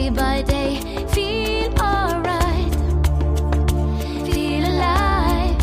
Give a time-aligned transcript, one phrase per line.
[0.00, 0.80] day by day.
[1.08, 2.74] Feel alright,
[4.24, 5.56] feel alive.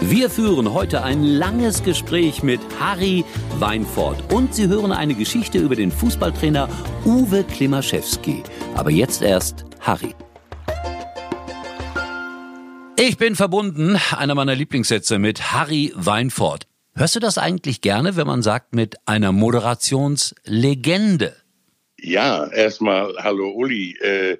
[0.00, 3.26] Wir führen heute ein langes Gespräch mit Harry
[3.58, 6.70] Weinfort und Sie hören eine Geschichte über den Fußballtrainer
[7.04, 8.42] Uwe Klimaschewski.
[8.74, 10.14] Aber jetzt erst Harry.
[12.96, 16.66] Ich bin verbunden, einer meiner Lieblingssätze, mit Harry Weinfort.
[16.94, 21.36] Hörst du das eigentlich gerne, wenn man sagt, mit einer Moderationslegende?
[22.00, 23.96] Ja, erstmal hallo Uli.
[24.00, 24.38] Äh,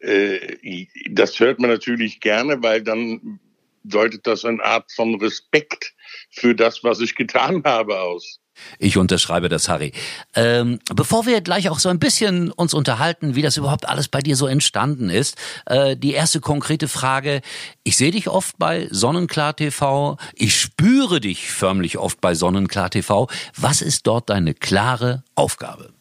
[0.00, 3.40] äh, das hört man natürlich gerne, weil dann
[3.84, 5.94] deutet das eine Art von Respekt
[6.30, 8.40] für das, was ich getan habe aus.
[8.78, 9.92] Ich unterschreibe das, Harry.
[10.34, 14.20] Ähm, bevor wir gleich auch so ein bisschen uns unterhalten, wie das überhaupt alles bei
[14.20, 15.36] dir so entstanden ist,
[15.66, 17.42] äh, die erste konkrete Frage.
[17.84, 20.16] Ich sehe dich oft bei Sonnenklar TV.
[20.34, 23.28] Ich spüre dich förmlich oft bei Sonnenklar TV.
[23.56, 25.95] Was ist dort deine klare Aufgabe?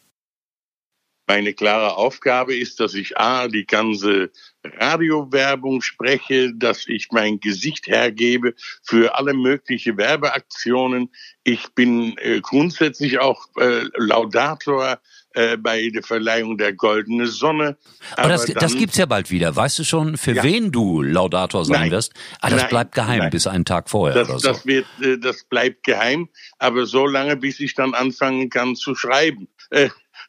[1.27, 4.31] Meine klare Aufgabe ist, dass ich A, die ganze
[4.63, 11.09] Radiowerbung spreche, dass ich mein Gesicht hergebe für alle möglichen Werbeaktionen.
[11.43, 14.99] Ich bin äh, grundsätzlich auch äh, Laudator
[15.35, 17.77] äh, bei der Verleihung der Goldene Sonne.
[18.11, 19.55] Aber, Aber das, dann, das gibt's ja bald wieder.
[19.55, 20.43] Weißt du schon, für ja.
[20.43, 22.13] wen du Laudator sein nein, wirst?
[22.39, 23.29] Ah, das nein, bleibt geheim nein.
[23.31, 24.47] bis einen Tag vorher das, oder so.
[24.47, 28.95] Das, wird, äh, das bleibt geheim, aber so lange, bis ich dann anfangen kann zu
[28.95, 29.47] schreiben.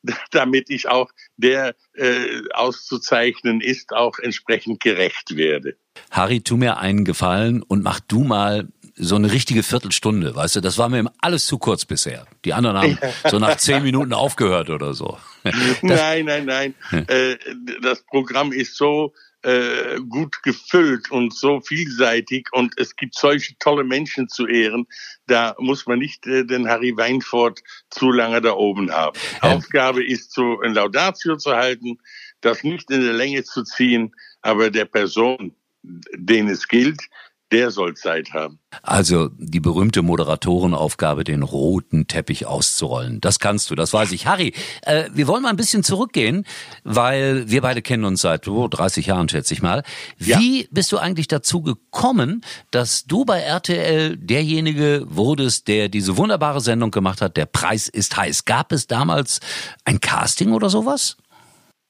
[0.30, 5.76] Damit ich auch der äh, auszuzeichnen ist, auch entsprechend gerecht werde.
[6.10, 10.60] Harry, tu mir einen Gefallen und mach du mal so eine richtige Viertelstunde, weißt du,
[10.60, 12.26] das war mir alles zu kurz bisher.
[12.44, 12.98] Die anderen haben
[13.30, 15.18] so nach zehn Minuten aufgehört oder so.
[15.44, 16.74] Das nein, nein, nein.
[17.06, 17.36] Äh,
[17.82, 23.84] das Programm ist so äh, gut gefüllt und so vielseitig und es gibt solche tolle
[23.84, 24.86] Menschen zu ehren,
[25.26, 29.18] da muss man nicht äh, den Harry Weinfort zu lange da oben haben.
[29.42, 29.54] Ja.
[29.54, 31.98] Aufgabe ist, so ein Laudatio zu halten,
[32.40, 37.02] das nicht in der Länge zu ziehen, aber der Person, den es gilt,
[37.52, 38.58] der soll Zeit haben.
[38.82, 43.20] Also die berühmte Moderatorenaufgabe, den roten Teppich auszurollen.
[43.20, 44.26] Das kannst du, das weiß ich.
[44.26, 44.52] Harry,
[44.82, 46.44] äh, wir wollen mal ein bisschen zurückgehen,
[46.82, 49.84] weil wir beide kennen uns seit oh, 30 Jahren, schätze ich mal.
[50.18, 50.66] Wie ja.
[50.70, 52.42] bist du eigentlich dazu gekommen,
[52.72, 58.16] dass du bei RTL derjenige wurdest, der diese wunderbare Sendung gemacht hat, der Preis ist
[58.16, 58.44] heiß?
[58.44, 59.40] Gab es damals
[59.84, 61.16] ein Casting oder sowas?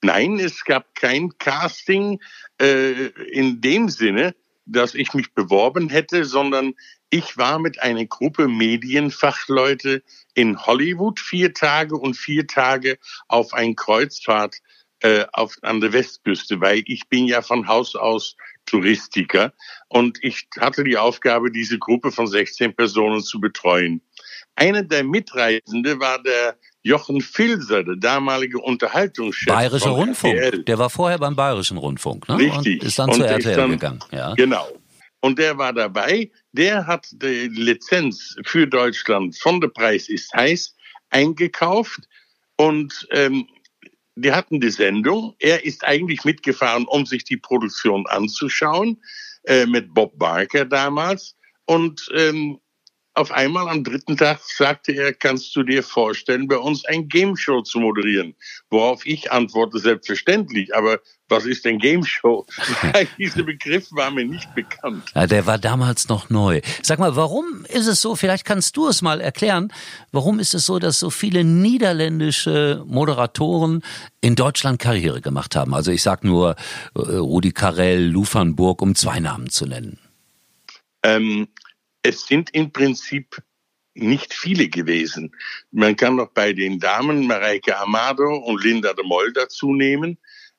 [0.03, 2.21] Nein, es gab kein Casting
[2.61, 4.35] äh, in dem Sinne
[4.67, 6.75] dass ich mich beworben hätte, sondern
[7.11, 10.03] ich war mit einer Gruppe Medienfachleute
[10.35, 14.57] in Hollywood vier Tage und vier Tage auf ein Kreuzfahrt
[15.01, 19.53] äh, auf, an der Westküste, weil ich bin ja von Haus aus Touristiker
[19.89, 24.03] und ich hatte die Aufgabe, diese Gruppe von 16 Personen zu betreuen.
[24.57, 29.53] Einer der Mitreisende war der Jochen Filser, der damalige Unterhaltungschef.
[29.53, 30.35] Bayerischer Rundfunk.
[30.35, 30.63] RTL.
[30.63, 32.39] Der war vorher beim Bayerischen Rundfunk, ne?
[32.39, 32.81] Richtig.
[32.81, 33.99] Und ist dann und zu RTL dann, gegangen.
[34.13, 34.35] Ja.
[34.35, 34.69] Genau.
[35.21, 36.31] Und der war dabei.
[36.53, 40.77] Der hat die Lizenz für Deutschland von der Preis ist heiß
[41.11, 42.07] eingekauft
[42.57, 43.49] und ähm,
[44.15, 45.35] die hatten die Sendung.
[45.41, 49.03] Er ist eigentlich mitgefahren, um sich die Produktion anzuschauen,
[49.43, 51.35] äh, mit Bob Barker damals.
[51.65, 52.61] Und ähm,
[53.17, 57.35] auf einmal am dritten Tag sagte er, kannst du dir vorstellen, bei uns ein Game
[57.35, 58.35] Show zu moderieren?
[58.69, 62.47] Worauf ich antworte, selbstverständlich, aber was ist denn Game Show?
[63.19, 65.11] Dieser Begriff war mir nicht bekannt.
[65.15, 66.61] Ja, der war damals noch neu.
[66.83, 69.73] Sag mal, warum ist es so, vielleicht kannst du es mal erklären,
[70.13, 73.83] warum ist es so, dass so viele niederländische Moderatoren
[74.21, 75.75] in Deutschland Karriere gemacht haben?
[75.75, 76.55] Also ich sag nur
[76.95, 79.99] äh, Rudi Carell, Lufernburg, um zwei Namen zu nennen.
[81.03, 81.49] Ähm,
[82.07, 83.43] es sind im Prinzip
[83.95, 85.35] nicht viele gewesen.
[85.71, 90.19] Man kann noch bei den Damen Mareike Amado und Linda de Moll dazu nehmen.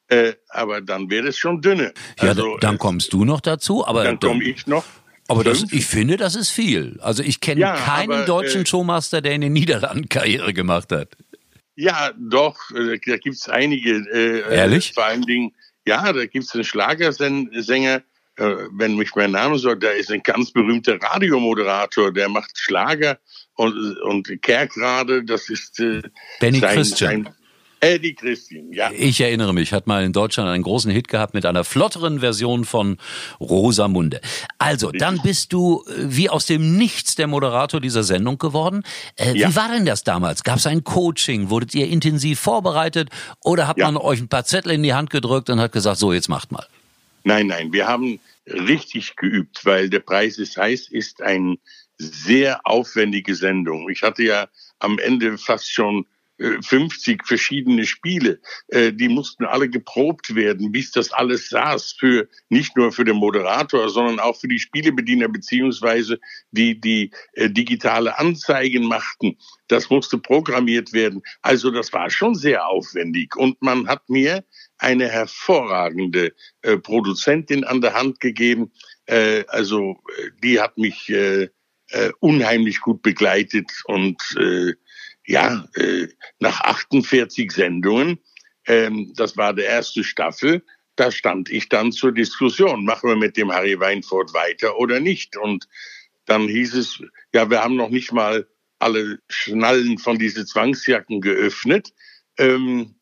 [0.10, 1.94] Äh, aber dann wäre es schon dünne.
[2.22, 4.86] Ja, also, dann kommst du noch dazu, aber dann komme ich noch.
[5.28, 6.98] Aber das, ich finde, das ist viel.
[7.02, 10.92] Also ich kenne ja, keinen aber, deutschen äh, Showmaster, der in den Niederlanden Karriere gemacht
[10.94, 11.18] hat.
[11.76, 13.98] Ja, doch, äh, da gibt's einige.
[14.12, 14.94] Äh, Ehrlich?
[14.94, 15.54] Vor allen Dingen,
[15.86, 18.02] ja, da gibt's einen Schlagersänger,
[18.38, 23.18] wenn mich mein Name sagt, da ist ein ganz berühmter Radiomoderator, der macht Schlager
[23.56, 26.02] und, und Kerkrade, das ist äh,
[26.40, 27.24] Benny sein, Christian.
[27.24, 27.36] Sein,
[27.80, 28.90] Eddie Christian, ja.
[28.92, 32.66] Ich erinnere mich, hat mal in Deutschland einen großen Hit gehabt mit einer flotteren Version
[32.66, 32.98] von
[33.40, 34.20] Rosamunde.
[34.58, 38.84] Also, dann bist du äh, wie aus dem Nichts der Moderator dieser Sendung geworden.
[39.16, 39.50] Äh, ja.
[39.50, 40.44] Wie war denn das damals?
[40.44, 41.50] Gab es ein Coaching?
[41.50, 43.10] Wurdet ihr intensiv vorbereitet?
[43.44, 43.86] Oder hat ja.
[43.86, 46.52] man euch ein paar Zettel in die Hand gedrückt und hat gesagt, so, jetzt macht
[46.52, 46.66] mal?
[47.28, 51.58] Nein, nein, wir haben richtig geübt, weil der Preis ist heiß ist eine
[51.98, 53.90] sehr aufwendige Sendung.
[53.90, 54.48] Ich hatte ja
[54.80, 56.06] am Ende fast schon
[56.40, 58.40] 50 verschiedene Spiele.
[58.68, 63.18] Äh, die mussten alle geprobt werden, bis das alles saß für nicht nur für den
[63.18, 66.20] Moderator, sondern auch für die Spielebediener beziehungsweise
[66.52, 69.38] die die äh, digitale Anzeigen machten.
[69.68, 71.24] Das musste programmiert werden.
[71.42, 74.46] Also das war schon sehr aufwendig und man hat mir
[74.78, 78.72] eine hervorragende äh, Produzentin an der Hand gegeben.
[79.06, 81.50] Äh, also äh, die hat mich äh,
[81.90, 84.74] äh, unheimlich gut begleitet und äh,
[85.26, 86.08] ja, äh,
[86.40, 88.20] nach 48 Sendungen,
[88.66, 90.64] ähm, das war der erste Staffel,
[90.96, 95.38] da stand ich dann zur Diskussion, machen wir mit dem Harry Weinfurt weiter oder nicht?
[95.38, 95.68] Und
[96.26, 97.02] dann hieß es,
[97.34, 98.48] ja, wir haben noch nicht mal
[98.80, 101.94] alle Schnallen von diese Zwangsjacken geöffnet.
[102.38, 102.96] Ähm,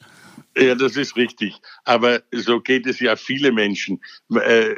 [0.57, 1.55] Ja, das ist richtig.
[1.85, 4.01] Aber so geht es ja viele Menschen.
[4.35, 4.75] Äh,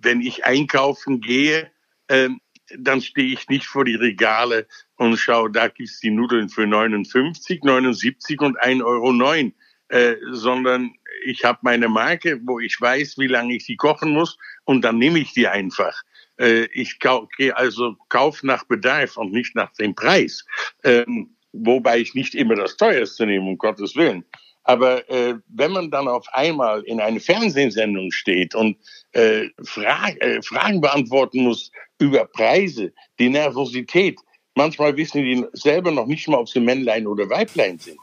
[0.00, 1.70] wenn ich einkaufen gehe,
[2.08, 2.28] äh,
[2.76, 4.66] dann stehe ich nicht vor die Regale
[4.96, 9.52] und schaue, da gibt's die Nudeln für 59, 79 und 1,09 Euro,
[9.88, 10.92] äh, sondern
[11.24, 14.98] ich habe meine Marke, wo ich weiß, wie lange ich sie kochen muss und dann
[14.98, 16.02] nehme ich die einfach.
[16.38, 20.44] Äh, ich gehe also kauf nach Bedarf und nicht nach dem Preis.
[20.84, 24.24] Ähm, wobei ich nicht immer das teuerste nehme, um Gottes Willen.
[24.68, 28.76] Aber äh, wenn man dann auf einmal in eine Fernsehsendung steht und
[29.12, 34.18] äh, Fra äh, Fragen beantworten muss über Preise, die Nervosität,
[34.54, 37.96] manchmal wissen die selber noch nicht mal, ob sie Männlein oder Weiblein sind.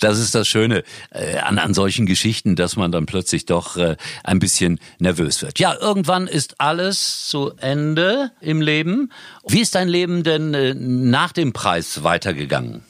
[0.00, 3.96] Das ist das Schöne äh, an, an solchen Geschichten, dass man dann plötzlich doch äh,
[4.24, 5.60] ein bisschen nervös wird.
[5.60, 9.12] Ja, irgendwann ist alles zu Ende im Leben.
[9.46, 12.82] Wie ist dein Leben denn äh, nach dem Preis weitergegangen?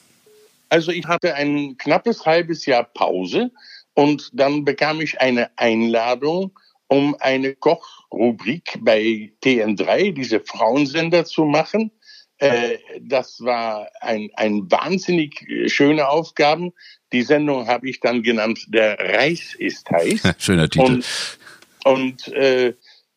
[0.71, 3.51] Also ich hatte ein knappes halbes Jahr Pause
[3.93, 6.57] und dann bekam ich eine Einladung,
[6.87, 11.91] um eine Kochrubrik bei TN3, diese Frauensender zu machen.
[12.37, 16.71] Äh, das war ein, ein wahnsinnig schöne Aufgaben.
[17.11, 20.21] Die Sendung habe ich dann genannt, der Reis ist heiß.
[20.37, 20.85] Schöner Titel.
[20.85, 21.05] Und,
[21.83, 22.75] und äh,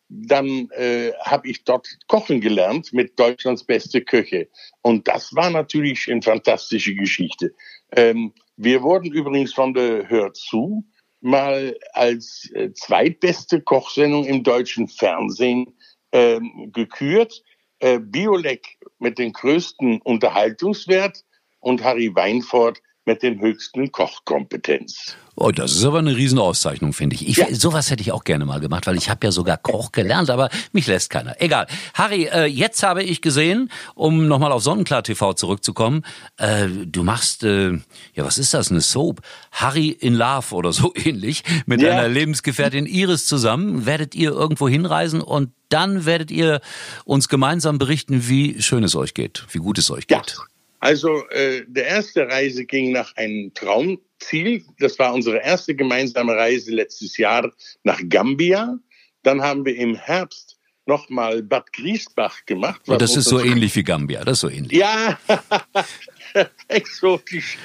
[0.09, 4.49] dann äh, habe ich dort kochen gelernt mit Deutschlands beste Köche.
[4.81, 7.53] Und das war natürlich eine fantastische Geschichte.
[7.91, 10.85] Ähm, wir wurden übrigens von der Hör zu
[11.21, 15.73] mal als äh, zweitbeste Kochsendung im deutschen Fernsehen
[16.11, 17.43] ähm, gekürt.
[17.79, 21.25] Äh, Biolek mit dem größten Unterhaltungswert
[21.59, 25.15] und Harry Weinfort mit den höchsten Kochkompetenz.
[25.37, 27.27] Oh, das ist aber eine Riesenauszeichnung, finde ich.
[27.27, 27.53] ich ja.
[27.53, 30.49] Sowas hätte ich auch gerne mal gemacht, weil ich habe ja sogar Koch gelernt, aber
[30.71, 31.41] mich lässt keiner.
[31.41, 31.67] Egal.
[31.93, 36.03] Harry, äh, jetzt habe ich gesehen, um nochmal auf Sonnenklar TV zurückzukommen,
[36.37, 37.71] äh, du machst, äh,
[38.13, 39.21] ja, was ist das, eine Soap?
[39.51, 41.89] Harry in Love oder so ähnlich, mit ja.
[41.89, 43.85] deiner Lebensgefährtin Iris zusammen.
[43.85, 46.61] Werdet ihr irgendwo hinreisen und dann werdet ihr
[47.03, 50.37] uns gemeinsam berichten, wie schön es euch geht, wie gut es euch geht.
[50.85, 54.63] Also äh, der erste Reise ging nach einem Traumziel.
[54.77, 57.51] Das war unsere erste gemeinsame Reise letztes Jahr
[57.83, 58.77] nach Gambia.
[59.23, 62.87] Dann haben wir im Herbst nochmal Bad Griesbach gemacht.
[62.87, 64.77] Und das ist so ähnlich wie Gambia, das ist so ähnlich.
[64.77, 65.17] Ja,
[66.67, 67.57] exotisch.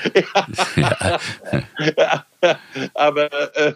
[0.77, 1.21] ja.
[2.95, 3.75] Aber äh,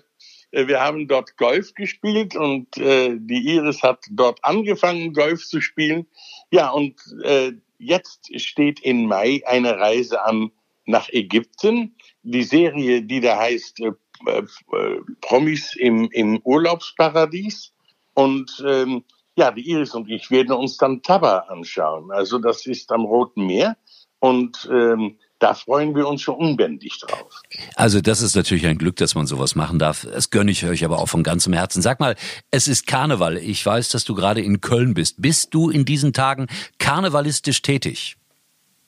[0.52, 6.06] wir haben dort Golf gespielt und äh, die Iris hat dort angefangen, Golf zu spielen.
[6.50, 7.52] Ja, und äh,
[7.84, 10.50] Jetzt steht im Mai eine Reise an
[10.86, 11.96] nach Ägypten.
[12.22, 13.92] Die Serie, die da heißt äh,
[14.26, 17.72] äh, Promis im, im Urlaubsparadies.
[18.14, 19.04] Und ähm,
[19.36, 22.10] ja, die Iris und ich werden uns dann Taba anschauen.
[22.10, 23.76] Also das ist am Roten Meer.
[24.18, 27.42] Und ähm, da freuen wir uns schon unbändig drauf.
[27.74, 30.06] Also das ist natürlich ein Glück, dass man sowas machen darf.
[30.10, 31.82] Das gönne ich euch aber auch von ganzem Herzen.
[31.82, 32.16] Sag mal,
[32.50, 33.36] es ist Karneval.
[33.36, 35.20] Ich weiß, dass du gerade in Köln bist.
[35.20, 36.46] Bist du in diesen Tagen
[36.78, 38.16] karnevalistisch tätig?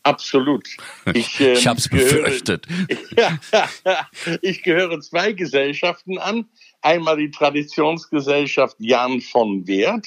[0.02, 0.66] Absolut.
[1.12, 2.66] Ich, ähm, ich habe es befürchtet.
[4.40, 6.46] Ich gehöre zwei Gesellschaften an.
[6.80, 10.06] Einmal die Traditionsgesellschaft Jan von Wert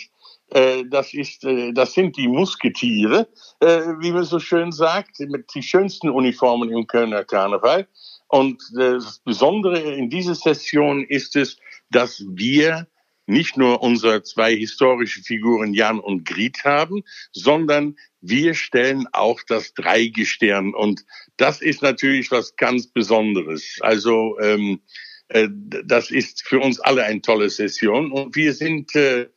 [0.49, 3.27] das, ist, äh, das sind die Musketiere,
[3.59, 7.87] äh, wie man so schön sagt, mit die schönsten Uniformen im Kölner Karneval.
[8.27, 11.57] Und das Besondere in dieser Session ist es,
[11.89, 12.87] dass wir
[13.29, 19.73] nicht nur unsere zwei historische Figuren Jan und Griet haben, sondern wir stellen auch das
[19.75, 21.05] Dreigestirn und
[21.37, 23.77] das ist natürlich was ganz Besonderes.
[23.81, 24.81] Also ähm,
[25.29, 25.47] äh,
[25.85, 29.27] das ist für uns alle eine tolle Session und wir sind äh,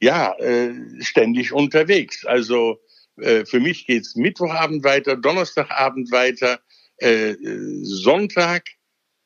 [0.00, 2.24] ja äh, ständig unterwegs.
[2.24, 2.80] Also
[3.16, 6.60] äh, für mich geht's Mittwochabend weiter, Donnerstagabend weiter,
[6.98, 7.34] äh,
[7.82, 8.64] Sonntag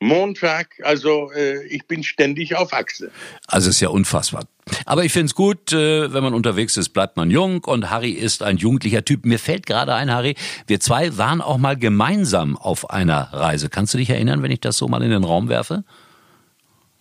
[0.03, 3.11] Montag, also äh, ich bin ständig auf Achse.
[3.47, 4.45] Also ist ja unfassbar.
[4.85, 8.11] Aber ich finde es gut, äh, wenn man unterwegs ist, bleibt man jung und Harry
[8.11, 9.25] ist ein jugendlicher Typ.
[9.25, 10.35] Mir fällt gerade ein, Harry,
[10.67, 13.69] wir zwei waren auch mal gemeinsam auf einer Reise.
[13.69, 15.85] Kannst du dich erinnern, wenn ich das so mal in den Raum werfe?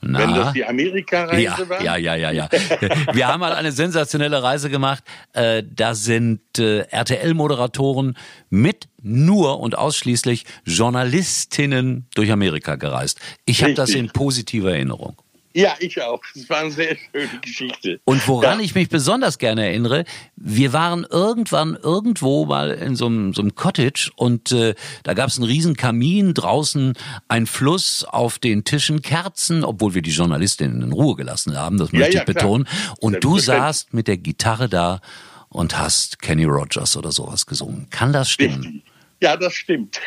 [0.01, 0.19] Na?
[0.19, 1.83] Wenn das die Amerika-Reise ja, war?
[1.83, 2.49] Ja, ja, ja, ja.
[3.13, 5.03] Wir haben mal eine sensationelle Reise gemacht.
[5.33, 8.17] Äh, da sind äh, RTL-Moderatoren
[8.49, 13.19] mit nur und ausschließlich Journalistinnen durch Amerika gereist.
[13.45, 15.15] Ich habe das in positiver Erinnerung.
[15.53, 16.21] Ja, ich auch.
[16.35, 17.99] Es war eine sehr schöne Geschichte.
[18.05, 18.65] Und woran ja.
[18.65, 20.05] ich mich besonders gerne erinnere,
[20.35, 25.29] wir waren irgendwann irgendwo mal in so einem, so einem Cottage und äh, da gab
[25.29, 26.93] es einen riesen Kamin, draußen
[27.27, 31.91] ein Fluss, auf den Tischen Kerzen, obwohl wir die Journalistin in Ruhe gelassen haben, das
[31.91, 32.67] möchte ja, ja, ich betonen.
[32.99, 35.01] Und du saßt mit der Gitarre da
[35.49, 37.87] und hast Kenny Rogers oder sowas gesungen.
[37.89, 38.61] Kann das stimmen?
[38.63, 38.90] Richtig.
[39.21, 39.99] Ja, das stimmt.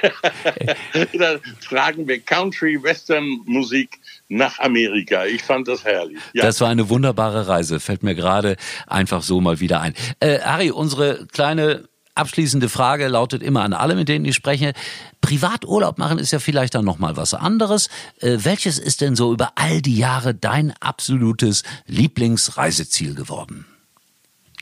[1.18, 5.24] da tragen wir Country, Western Musik nach Amerika.
[5.24, 6.18] Ich fand das herrlich.
[6.32, 6.42] Ja.
[6.42, 8.56] Das war eine wunderbare Reise, fällt mir gerade
[8.88, 9.94] einfach so mal wieder ein.
[10.18, 14.72] Äh, Harry, unsere kleine abschließende Frage lautet immer an alle, mit denen ich spreche.
[15.20, 17.88] Privaturlaub machen ist ja vielleicht dann nochmal was anderes.
[18.20, 23.64] Äh, welches ist denn so über all die Jahre dein absolutes Lieblingsreiseziel geworden?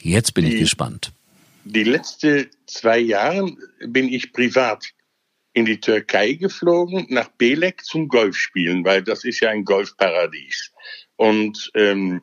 [0.01, 1.13] Jetzt bin die, ich gespannt.
[1.65, 3.55] Die letzten zwei Jahre
[3.87, 4.85] bin ich privat
[5.53, 10.73] in die Türkei geflogen, nach Belek zum Golfspielen, weil das ist ja ein Golfparadies.
[11.17, 12.23] Und ähm,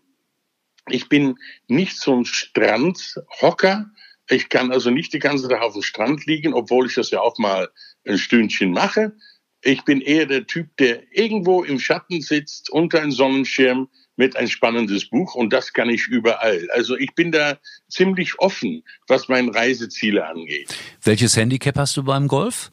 [0.89, 3.89] ich bin nicht so ein Strandhocker.
[4.29, 7.21] Ich kann also nicht die ganze Zeit auf dem Strand liegen, obwohl ich das ja
[7.21, 7.69] auch mal
[8.05, 9.15] ein Stündchen mache.
[9.61, 13.89] Ich bin eher der Typ, der irgendwo im Schatten sitzt, unter einem Sonnenschirm
[14.19, 16.67] mit ein spannendes Buch und das kann ich überall.
[16.73, 17.57] Also ich bin da
[17.87, 20.75] ziemlich offen, was meine Reiseziele angeht.
[21.01, 22.69] Welches Handicap hast du beim Golf?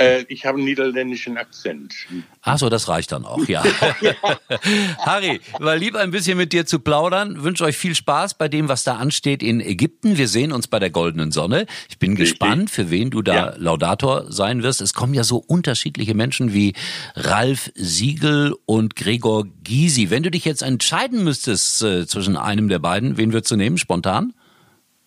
[0.00, 1.94] Äh, ich habe einen niederländischen Akzent.
[2.42, 3.62] Ach so, das reicht dann auch, ja.
[4.98, 7.42] Harry, war lieb ein bisschen mit dir zu plaudern.
[7.42, 10.16] Wünsche euch viel Spaß bei dem, was da ansteht in Ägypten.
[10.16, 11.66] Wir sehen uns bei der Goldenen Sonne.
[11.90, 12.30] Ich bin Richtig.
[12.30, 13.54] gespannt, für wen du da ja.
[13.58, 14.80] Laudator sein wirst.
[14.80, 16.72] Es kommen ja so unterschiedliche Menschen wie
[17.14, 20.08] Ralf Siegel und Gregor Gysi.
[20.08, 23.76] Wenn du dich jetzt entscheiden müsstest äh, zwischen einem der beiden, wen würdest du nehmen,
[23.76, 24.32] spontan?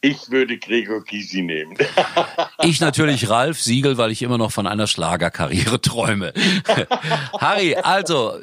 [0.05, 1.77] Ich würde Gregor Gysi nehmen.
[2.61, 6.33] ich natürlich Ralf Siegel, weil ich immer noch von einer Schlagerkarriere träume.
[7.39, 8.33] Harry, also,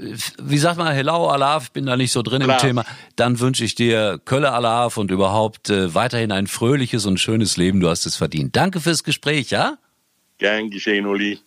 [0.43, 2.63] wie sagt man, hello Alaf, bin da nicht so drin Alaf.
[2.63, 2.87] im Thema.
[3.15, 7.81] Dann wünsche ich dir Kölle Alaf und überhaupt äh, weiterhin ein fröhliches und schönes Leben.
[7.81, 8.57] Du hast es verdient.
[8.57, 9.77] Danke fürs Gespräch, ja?
[10.39, 11.41] Gern geschehen, Uli.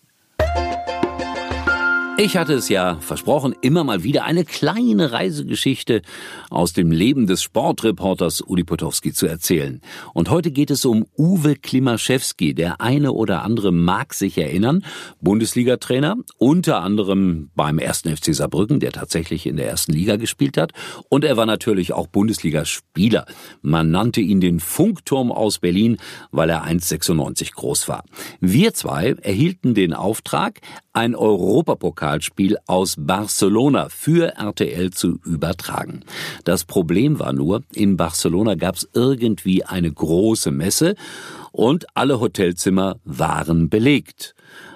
[2.16, 6.04] Ich hatte es ja versprochen, immer mal wieder eine kleine Reisegeschichte
[6.52, 9.82] aus dem Leben des Sportreporters Uli Potowski zu erzählen.
[10.14, 12.54] Und heute geht es um Uwe Klimaschewski.
[12.54, 14.86] Der eine oder andere mag sich erinnern.
[15.22, 20.72] Bundesliga-Trainer, unter anderem beim ersten FC Saarbrücken, der tatsächlich in der ersten Liga gespielt hat.
[21.10, 23.26] Und er war natürlich auch Bundesligaspieler.
[23.64, 25.98] Man nannte ihn den Funkturm aus Berlin,
[26.32, 28.04] weil er 1,96 groß war.
[28.40, 30.62] Wir zwei erhielten den Auftrag,
[30.94, 31.16] ein
[32.04, 36.02] Europapokalspiel aus Barcelona für RTL zu übertragen.
[36.44, 40.96] Das Problem war nur, in Barcelona gab es irgendwie eine große Messe
[41.52, 44.36] und alle Hotelzimmer waren belegt.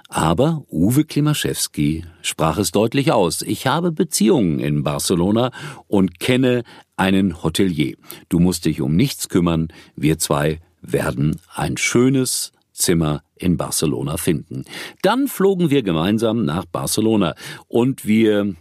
[0.09, 3.41] Aber Uwe Klimaschewski sprach es deutlich aus.
[3.41, 5.51] Ich habe Beziehungen in Barcelona
[5.87, 6.63] und kenne
[6.95, 7.97] einen Hotelier.
[8.29, 9.67] Du musst dich um nichts kümmern.
[9.97, 14.63] Wir zwei werden ein schönes, Zimmer in Barcelona finden.
[15.01, 17.35] Dann flogen wir gemeinsam nach Barcelona
[17.67, 18.55] und wir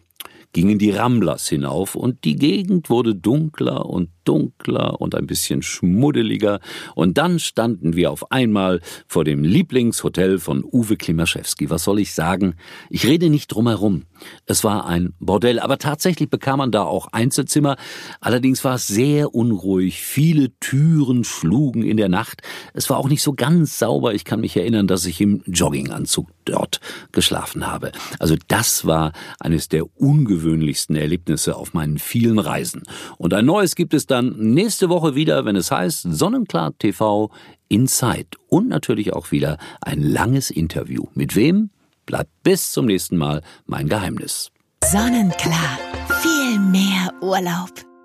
[0.53, 6.61] gingen die Ramblas hinauf und die Gegend wurde dunkler und dunkler und ein bisschen schmuddeliger
[6.95, 11.71] und dann standen wir auf einmal vor dem Lieblingshotel von Uwe Klimaschewski.
[11.71, 12.55] Was soll ich sagen?
[12.91, 14.05] Ich rede nicht drum herum.
[14.47, 17.77] Es war ein Bordell, aber tatsächlich bekam man da auch Einzelzimmer.
[18.21, 20.03] Allerdings war es sehr unruhig.
[20.03, 22.43] Viele Türen schlugen in der Nacht.
[22.73, 24.15] Es war auch nicht so ganz sauber.
[24.15, 26.81] Ich kann mich erinnern, dass ich im Jogginganzug dort
[27.13, 27.93] geschlafen habe.
[28.19, 32.83] Also das war eines der ungewöhnlichsten Erlebnisse auf meinen vielen Reisen.
[33.19, 37.31] Und ein neues gibt es dann nächste Woche wieder, wenn es heißt Sonnenklar TV
[37.69, 41.05] Inside und natürlich auch wieder ein langes Interview.
[41.15, 41.71] Mit wem?
[42.07, 44.53] bleibt bis zum nächsten Mal mein Geheimnis.
[44.85, 45.79] Sonnenklar.
[46.23, 47.96] Viel mehr Urlaub.